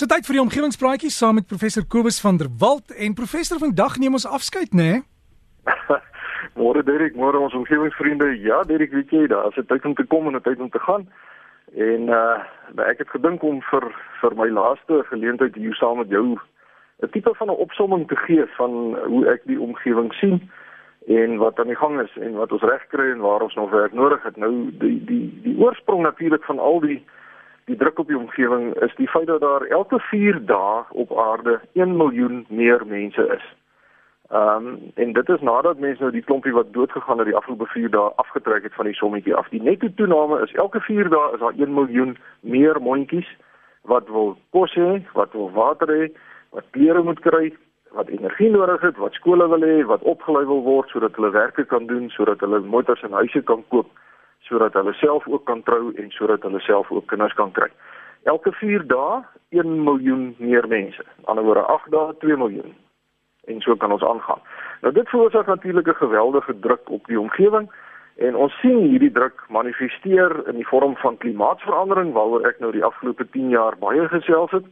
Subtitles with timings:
[0.00, 3.98] So tyd vir die omgewingspraatjie saam met professor Kobus van der Walt en professor vandag
[4.00, 4.86] neem ons afskeid, né?
[5.68, 5.74] Nee?
[6.62, 8.30] môre Derek, môre ons omgewingsvriende.
[8.40, 10.70] Ja, Derek, weet jy, daar is 'n tyd om te kom en 'n tyd om
[10.70, 11.04] te gaan.
[11.76, 13.84] En uh ek het gedink om vir
[14.22, 16.40] vir my laaste geleentheid hier saam met jou
[17.04, 20.50] 'n tipe van 'n opsomming te gee van hoe ek die omgewing sien
[21.08, 23.70] en wat aan die gang is en wat ons reg kry en waar ons nog
[23.70, 24.36] werk nodig het.
[24.36, 27.04] Nou die die die oorsprong natuurlik van al die
[27.64, 31.60] die druk op die omgewing is die feit dat daar elke 4 dae op aarde
[31.72, 33.44] 1 miljoen meer mense is.
[34.30, 37.66] Ehm um, en dit is nadat mense nou die klompie wat doodgegaan het die afgelope
[37.66, 39.48] 4 dae afgetrek het van die sommetjie af.
[39.48, 43.36] Die netto toename is elke 4 dae is daar 1 miljoen meer mondjies
[43.82, 46.12] wat wil kos hê, wat wil water hê,
[46.50, 47.50] wat klere moet kry,
[47.90, 51.64] wat energie nodig het, wat skole wil hê, wat opgelei wil word sodat hulle werke
[51.64, 53.90] kan doen, sodat hulle motors en huise kan koop
[54.50, 57.70] sodat hulle self ook kan trou en sodat hulle self ook kinders kan kry.
[58.28, 61.04] Elke 4 dae 1 miljoen meer mense.
[61.06, 62.74] Aan die ander woorde 8 dae 2 miljoen.
[63.48, 64.42] En so kan ons aangaan.
[64.82, 67.70] Nou dit veroorsaak natuurlik 'n geweldige druk op die omgewing
[68.16, 72.84] en ons sien hierdie druk manifesteer in die vorm van klimaatsverandering waaroor ek nou die
[72.84, 74.64] afgelope 10 jaar baie gesels het.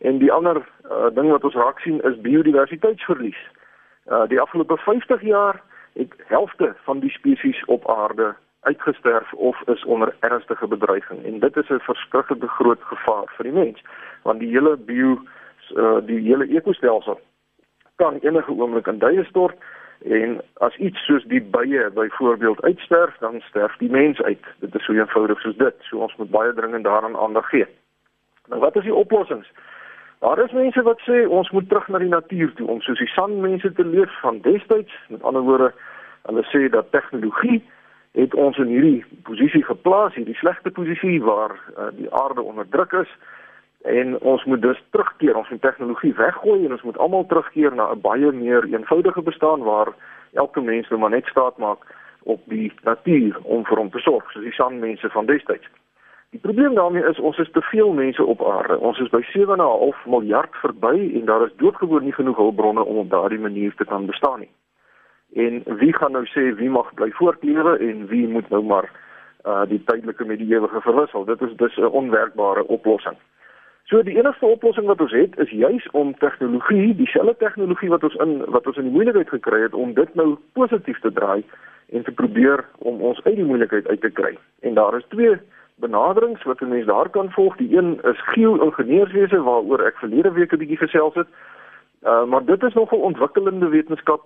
[0.00, 3.40] En die ander uh, ding wat ons raak sien is biodiversiteitsverlies.
[4.06, 5.62] Uh die afgelope 50 jaar
[5.94, 11.24] het helfte van die spesies op aarde uitgesterf of is onder ernstige bedreiging.
[11.24, 13.82] En dit is 'n verskriklike groot gevaar vir die mens
[14.22, 15.18] want die hele bio
[15.76, 17.20] uh, die hele ekostelsel
[17.96, 19.56] kan enige oomblik in duie stort
[20.04, 24.44] en as iets soos die bye byvoorbeeld uitsterf dan sterf die mens uit.
[24.58, 25.74] Dit is so eenvoudig soos dit.
[25.88, 27.66] So ons moet baie dringend daaraan aandag gee.
[28.48, 29.48] Nou wat is die oplossings?
[30.18, 33.12] Daar is mense wat sê ons moet terug na die natuur toe om soos die
[33.12, 34.92] sanmense te leef van destyds.
[35.08, 35.72] Met ander woorde,
[36.28, 37.62] hulle sê dat tegnologie
[38.14, 42.92] het ons in hierdie posisie geplaas, hierdie slegte posisie waar uh, die aarde onder druk
[43.02, 43.10] is
[43.84, 47.90] en ons moet dus terugkeer, ons moet tegnologie weggooi en ons moet almal terugkeer na
[47.92, 49.92] 'n baie meer eenvoudige bestaan waar
[50.32, 51.82] elke mens nou maar net staat maak
[52.22, 55.68] op die natuur om vir hom te sorg, soos die sanmense van destyds.
[56.30, 58.78] Die probleem daarmee is ons is te veel mense op aarde.
[58.78, 63.10] Ons is by 7,5 miljard verby en daar is doodgewoon nie genoeg hulpbronne om op
[63.10, 64.50] daardie manier te kan bestaan nie.
[65.34, 68.90] En wie gaan nou sê wie mag bly voortlewe en wie moet nou maar
[69.46, 71.24] uh die tydelike met die ewige verwissel?
[71.24, 73.16] Dit is dus 'n onwerkbare oplossing.
[73.84, 78.14] So die enigste oplossing wat ons het is juis om tegnologie, dieselfde tegnologie wat ons
[78.14, 81.44] in wat ons in die moeilikheid gekry het om dit nou positief te draai
[81.88, 84.38] en te probeer om ons uit die moeilikheid uit te kry.
[84.60, 85.36] En daar is twee
[85.74, 87.56] benaderings wat 'n mens daar kan volg.
[87.56, 91.28] Die een is geo-ingenieurswese waaroor ek verlede week 'n bietjie gesels het.
[92.02, 94.22] Uh maar dit is nog 'n ontwikkelende wetenskap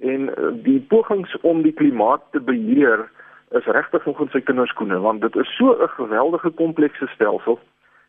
[0.00, 3.08] en uh, die pogings om die klimaat te beheer
[3.50, 7.58] is regtig in sy kinderskoene want dit is so 'n geweldige komplekse stelsel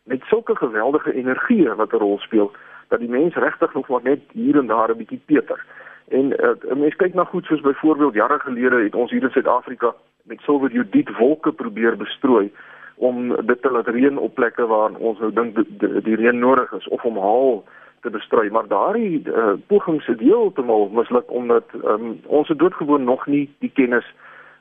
[0.04, 2.52] met sulke geweldige energie wat 'n rol speel
[2.88, 5.64] dat die mens regtig nog maar net hier en daar 'n bietjie peter.
[6.08, 9.94] En uh, mense kyk na goed soos byvoorbeeld jare gelede het ons hier in Suid-Afrika
[10.22, 12.52] met silverjodiet wolke probeer bestrooi
[12.94, 16.72] om dit te laat reën op plekke waar ons nou dink die, die reën nodig
[16.72, 17.64] is of om haal
[18.02, 22.56] te bestry maar daardie uh, poging se deel te mal misluk omdat um, ons se
[22.56, 24.06] doodgewoon nog nie die kennis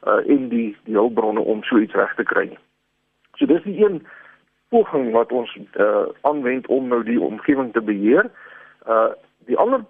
[0.08, 2.60] uh, en die die hulpbronne om so iets reg te kry nie.
[3.38, 4.02] So dis die een
[4.70, 8.30] poging wat ons uh, aanwend om nou die omgewing te beheer.
[8.88, 9.12] Uh
[9.50, 9.82] die ander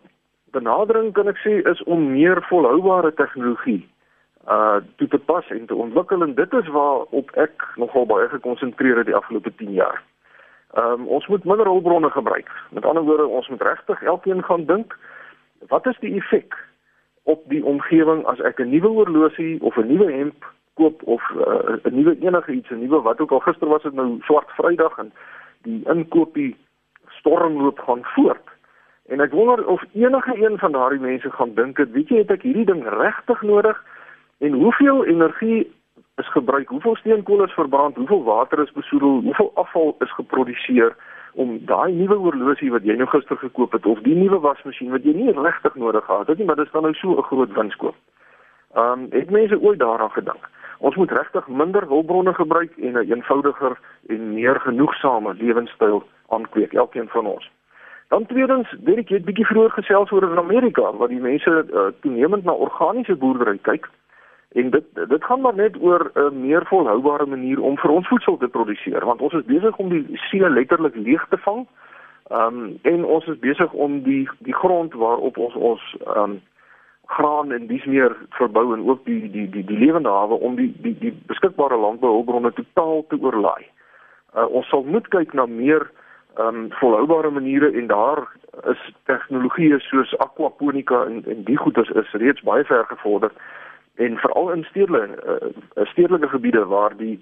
[0.56, 3.82] benadering kan ek sê is om meer volhoubare tegnologie
[4.48, 9.04] uh te pas en te ontwikkel en dit is waar op ek nogal baie gekonsentreer
[9.04, 10.00] het die afgelope 10 jaar.
[10.74, 12.52] Ehm um, ons moet minder hulpbronne gebruik.
[12.70, 14.98] Met ander woorde, ons moet regtig elkeen gaan dink
[15.68, 16.56] wat is die effek
[17.24, 21.76] op die omgewing as ek 'n nuwe oorlosie of 'n nuwe hemp koop of uh,
[21.84, 24.98] 'n nuwe enige iets, 'n nuwe wat ook al gister was dit nou swart Vrydag
[24.98, 25.12] en
[25.62, 26.56] die inkopie
[27.08, 28.48] stormloop gaan voort.
[29.08, 32.42] En ek wonder of enige een van daardie mense gaan dink, weet jy, het ek
[32.42, 33.84] hierdie ding regtig nodig
[34.38, 35.72] en hoeveel energie
[36.22, 40.96] is gebruik, hoeveel steenkool is verbrand, hoeveel water is besoedel, hoeveel afval is geproduseer
[41.34, 45.06] om daai nuwe oorlosie wat jy nou gister gekoop het of die nuwe wasmasjien wat
[45.08, 47.96] jy nie regtig nodig gehad het nie, maar dit dan nou so 'n groot winskoop.
[48.76, 50.50] Ehm um, het mense ooit daaraan gedink?
[50.79, 56.73] Ons moet regtig minder hulpbronne gebruik en 'n een eenvoudiger en meer genoegsame lewenstyl aankweek,
[56.73, 57.52] elkeen van ons.
[58.08, 61.66] Dan tweedens, weet ek jy het bietjie vroeër gesels oor in Amerika waar die mense
[61.73, 63.90] uh, toenemend na organiese boerdery kyk.
[64.52, 68.38] En dit dit gaan maar net oor 'n meer volhoubare manier om vir ons voedsel
[68.38, 71.68] te produseer want ons is besig om die see letterlik leeg te vang.
[72.28, 76.42] Ehm um, en ons is besig om die die grond waarop ons ons ehm um,
[77.06, 80.74] graan en dis meer verbou en ook die die die die lewende hawe om die
[80.82, 83.66] die die beskikbare landbouhulpbronne totaal te oorlaai.
[84.36, 85.92] Uh, ons sal moet kyk na meer
[86.36, 88.28] ehm um, volhoubare maniere en daar
[88.72, 93.32] is tegnologieë soos aquaponika en en die goeders is reeds baie ver gevorder
[94.06, 97.20] en veral in stedelike uh, stedelike gebiede waar die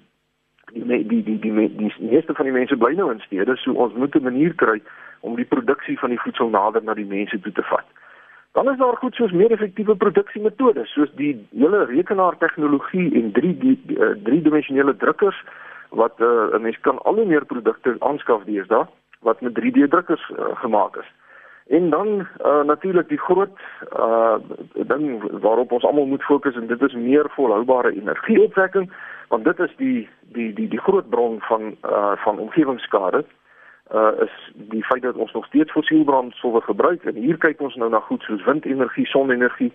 [0.72, 3.72] die die die die die, die meeste van die mense bly nou in stede so
[3.72, 4.80] ons moet 'n manier kry
[5.20, 7.86] om die produksie van die voedsel nader na die mense toe te vat.
[8.52, 13.78] Dan is daar goed soos meer effektiewe produksiemetodes soos die hele rekenaartegnologie en 3 die
[14.24, 15.44] 3-dimensionele drukkers
[15.90, 18.86] wat uh, 'n mens kan al hoe meer produkte aanskaf deesdae
[19.20, 21.08] wat met 3D drukkers uh, gemaak is.
[21.70, 23.58] En dan uh, natuurlik die groot
[23.96, 24.34] uh
[24.74, 28.92] ding waarop ons almal moet fokus en dit is meer volhoubare energieopwekking
[29.28, 33.24] want dit is die die die die groot bron van uh van omgewingsskade
[33.94, 37.90] uh is die feit dat ons nog steeds fossielbrandstowwe gebruik en hier kyk ons nou
[37.90, 39.72] na goed soos windenergie, sonenergie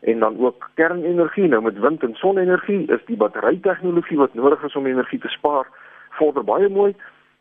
[0.00, 1.48] en dan ook kernenergie.
[1.48, 5.66] Nou met wind en sonenergie is die batterytegnologie wat nodig is om energie te spaar
[6.10, 6.94] vorder baie mooi.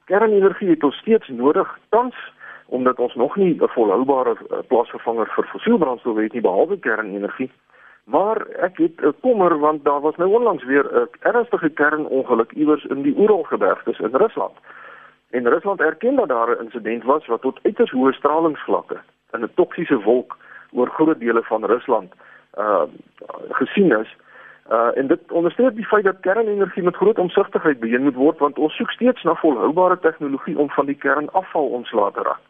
[0.05, 2.15] Kernenergie het ons steeds nodig tans
[2.67, 7.51] omdat ons nog nie 'n volhoubare uh, plaasvervanger vir fossielbrandstowwe het nie behalwe kernenergie.
[8.03, 12.83] Maar ek het 'n kommer want daar was nou onlangs weer 'n ernstige kernongeluk iewers
[12.85, 14.55] in die Uralgebergtes in Rusland.
[15.29, 18.97] En Rusland erken dat daar 'n insident was wat tot uiters hoë stralingsvlakke
[19.31, 20.37] in 'n toksiese wolk
[20.71, 22.13] oor groot dele van Rusland
[22.57, 22.83] uh
[23.49, 24.15] gesien is.
[24.71, 28.57] Uh en dit onderstreep die feit dat kernenergie met groot omsigtigheid beheer moet word want
[28.57, 32.43] ons soek steeds na volhoubare tegnologie om van die kernafval ontslae te raak.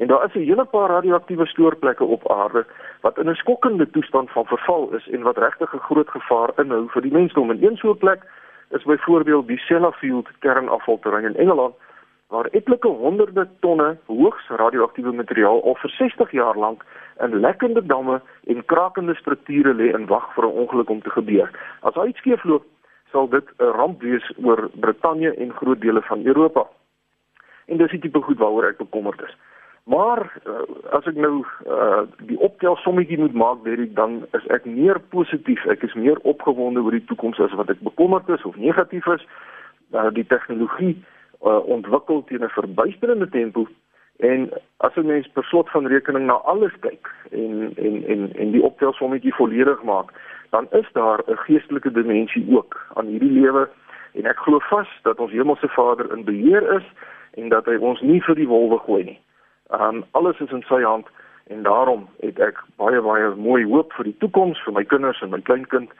[0.00, 2.66] En daar is 'n hele paar radioaktiewe stoorplekke op aarde
[3.00, 6.88] wat in 'n skokkende toestand van verval is en wat regtig 'n groot gevaar inhou
[6.88, 7.50] vir die mensdom.
[7.50, 8.20] En een so 'n plek
[8.70, 11.74] is byvoorbeeld die Sellafield kernafvalterrein in Engeland
[12.28, 16.84] waar etlike honderde tonne hoogs radioaktiewe materiaal al vir 60 jaar lank
[17.18, 21.50] in lekkende damme en krakende strukture lê en wag vir 'n ongeluk om te gebeur.
[21.80, 22.64] As hy skeefloop,
[23.10, 26.66] sal dit 'n ramp wees oor Brittanje en groot dele van Europa.
[27.66, 29.36] En dis die tipe goed waaroor ek bekommerd is.
[29.84, 34.64] Maar uh, as ek nou uh, die optel sommetjie moet maak, Derek, dan is ek
[34.64, 35.64] meer positief.
[35.66, 39.24] Ek is meer opgewonde oor die toekoms as wat ek bekommerd is of negatief is.
[39.90, 40.94] Uh, die tegnologie
[41.42, 43.66] uh, ontwikkel teen 'n verbuisterende tempo
[44.20, 48.50] en as 'n mens per slot van rekening na alles kyk en en en en
[48.50, 50.12] die optel sommetjie volledig maak,
[50.50, 53.68] dan is daar 'n geestelike dimensie ook aan hierdie lewe
[54.12, 56.86] en ek glo vas dat ons Hemelse Vader in beheer is
[57.34, 59.18] en dat hy ons nie vir die wolwe gooi nie.
[59.70, 61.06] Um alles is in sy hand
[61.46, 65.30] en daarom het ek baie baie mooi hoop vir die toekoms vir my kinders en
[65.34, 65.92] my kleinkind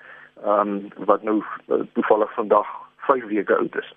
[0.44, 2.66] um wat nou uh, toevallig vandag
[3.06, 3.90] 5 weke oud is.